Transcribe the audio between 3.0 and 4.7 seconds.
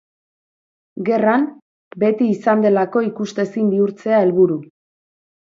ikustezin bihurtzea helburu.